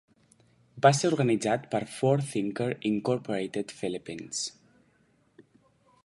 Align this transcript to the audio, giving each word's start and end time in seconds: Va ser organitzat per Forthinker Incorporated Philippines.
Va 0.85 0.91
ser 0.99 1.09
organitzat 1.09 1.67
per 1.73 1.81
Forthinker 1.97 2.67
Incorporated 2.91 3.75
Philippines. 3.81 4.41